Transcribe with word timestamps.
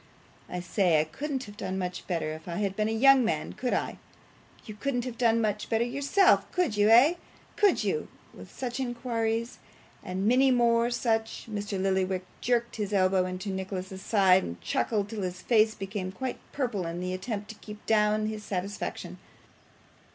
I 0.49 0.61
say, 0.61 0.99
I 0.99 1.03
couldn't 1.03 1.43
have 1.43 1.57
done 1.57 1.77
much 1.77 2.07
better 2.07 2.33
if 2.33 2.47
I 2.47 2.55
had 2.55 2.75
been 2.75 2.89
a 2.89 2.91
young 2.91 3.23
man, 3.23 3.53
could 3.53 3.75
I? 3.75 3.99
You 4.65 4.73
couldn't 4.73 5.05
have 5.05 5.15
done 5.15 5.39
much 5.39 5.69
better 5.69 5.83
yourself, 5.83 6.51
could 6.51 6.75
you 6.75 6.89
eh 6.89 7.13
could 7.55 7.83
you?' 7.83 8.07
With 8.33 8.51
such 8.51 8.79
inquires, 8.79 9.59
and 10.03 10.27
many 10.27 10.49
more 10.49 10.89
such, 10.89 11.45
Mr. 11.47 11.79
Lillyvick 11.79 12.25
jerked 12.41 12.77
his 12.77 12.93
elbow 12.93 13.25
into 13.27 13.49
Nicholas's 13.49 14.01
side, 14.01 14.41
and 14.41 14.59
chuckled 14.59 15.07
till 15.07 15.21
his 15.21 15.43
face 15.43 15.75
became 15.75 16.11
quite 16.11 16.39
purple 16.51 16.87
in 16.87 16.99
the 16.99 17.13
attempt 17.13 17.49
to 17.49 17.55
keep 17.61 17.85
down 17.85 18.25
his 18.25 18.43
satisfaction. 18.43 19.19